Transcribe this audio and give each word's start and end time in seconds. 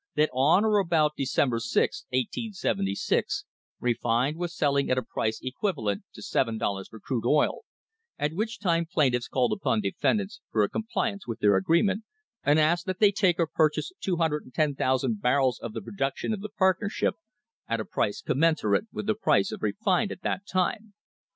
That 0.15 0.31
on 0.33 0.65
or 0.65 0.79
about 0.79 1.11
December 1.15 1.59
16, 1.59 2.07
1876, 2.09 3.45
refined 3.79 4.35
was 4.35 4.57
selling 4.57 4.89
at 4.89 4.97
a 4.97 5.03
price 5.03 5.39
equivalent 5.43 6.05
to 6.13 6.23
seven 6.23 6.57
dollars 6.57 6.87
for 6.87 6.99
crude 6.99 7.23
oil, 7.23 7.65
at 8.17 8.33
which 8.33 8.59
time 8.59 8.87
plaintiffs 8.91 9.27
called 9.27 9.51
upon 9.53 9.79
defendants 9.81 10.41
for 10.49 10.63
a 10.63 10.69
com 10.69 10.87
pliance 10.95 11.27
with 11.27 11.37
their 11.37 11.55
agreement, 11.55 12.03
and 12.43 12.57
asked 12.57 12.87
that 12.87 12.97
they 12.97 13.11
take 13.11 13.37
or 13.37 13.45
purchase 13.45 13.91
210,000 13.99 15.21
barrels 15.21 15.59
of 15.59 15.71
the 15.71 15.81
production 15.83 16.33
of 16.33 16.41
the 16.41 16.49
partnership 16.49 17.13
at 17.67 17.79
a 17.79 17.85
price 17.85 18.23
commensurate 18.23 18.87
with 18.91 19.05
the 19.05 19.13
price 19.13 19.51
of 19.51 19.61
refined 19.61 20.11
at 20.11 20.23
the 20.23 20.39
time. 20.51 20.95